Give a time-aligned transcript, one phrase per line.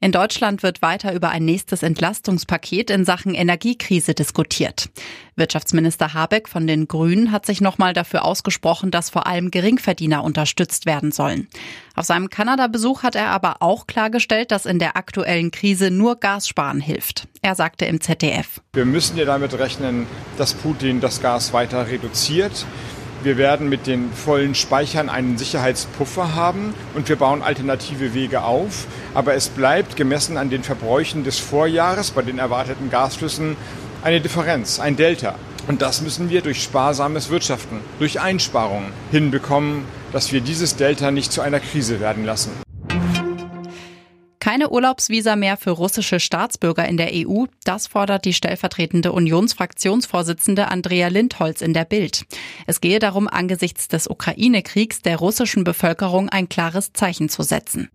[0.00, 4.90] In Deutschland wird weiter über ein nächstes Entlastungspaket in Sachen Energiekrise diskutiert.
[5.34, 10.86] Wirtschaftsminister Habeck von den Grünen hat sich nochmal dafür ausgesprochen, dass vor allem Geringverdiener unterstützt
[10.86, 11.48] werden sollen.
[11.96, 16.80] Auf seinem Kanada-Besuch hat er aber auch klargestellt, dass in der aktuellen Krise nur Gassparen
[16.80, 17.26] hilft.
[17.42, 18.60] Er sagte im ZDF.
[18.74, 20.06] Wir müssen ja damit rechnen,
[20.36, 22.66] dass Putin das Gas weiter reduziert.
[23.24, 28.86] Wir werden mit den vollen Speichern einen Sicherheitspuffer haben und wir bauen alternative Wege auf.
[29.12, 33.56] Aber es bleibt gemessen an den Verbräuchen des Vorjahres bei den erwarteten Gasflüssen
[34.04, 35.34] eine Differenz, ein Delta.
[35.66, 41.32] Und das müssen wir durch sparsames Wirtschaften, durch Einsparungen hinbekommen, dass wir dieses Delta nicht
[41.32, 42.67] zu einer Krise werden lassen.
[44.48, 51.08] Keine Urlaubsvisa mehr für russische Staatsbürger in der EU, das fordert die stellvertretende Unionsfraktionsvorsitzende Andrea
[51.08, 52.24] Lindholz in der Bild.
[52.66, 57.90] Es gehe darum, angesichts des Ukraine-Kriegs der russischen Bevölkerung ein klares Zeichen zu setzen.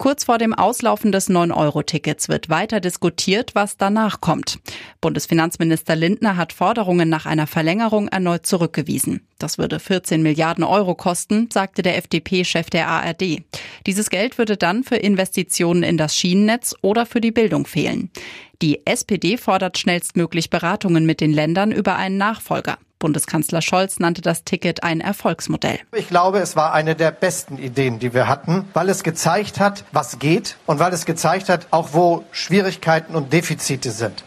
[0.00, 4.58] Kurz vor dem Auslaufen des 9-Euro-Tickets wird weiter diskutiert, was danach kommt.
[5.02, 9.20] Bundesfinanzminister Lindner hat Forderungen nach einer Verlängerung erneut zurückgewiesen.
[9.38, 13.42] Das würde 14 Milliarden Euro kosten, sagte der FDP-Chef der ARD.
[13.86, 18.08] Dieses Geld würde dann für Investitionen in das Schienennetz oder für die Bildung fehlen.
[18.62, 22.78] Die SPD fordert schnellstmöglich Beratungen mit den Ländern über einen Nachfolger.
[23.00, 25.80] Bundeskanzler Scholz nannte das Ticket ein Erfolgsmodell.
[25.96, 29.84] Ich glaube, es war eine der besten Ideen, die wir hatten, weil es gezeigt hat,
[29.90, 34.24] was geht und weil es gezeigt hat, auch wo Schwierigkeiten und Defizite sind.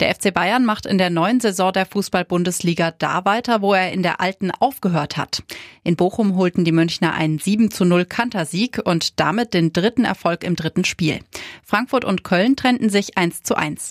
[0.00, 4.02] Der FC Bayern macht in der neuen Saison der Fußball-Bundesliga da weiter, wo er in
[4.02, 5.44] der alten aufgehört hat.
[5.84, 10.42] In Bochum holten die Münchner einen 7 zu 0 Kantersieg und damit den dritten Erfolg
[10.42, 11.20] im dritten Spiel.
[11.62, 13.90] Frankfurt und Köln trennten sich 1 zu 1.